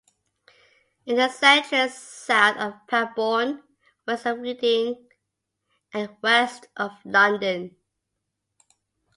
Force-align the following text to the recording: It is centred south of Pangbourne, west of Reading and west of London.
It 1.05 1.19
is 1.19 1.35
centred 1.35 1.91
south 1.91 2.57
of 2.57 2.73
Pangbourne, 2.87 3.61
west 4.07 4.25
of 4.25 4.39
Reading 4.39 5.07
and 5.93 6.17
west 6.23 6.65
of 6.75 6.89
London. 7.05 7.75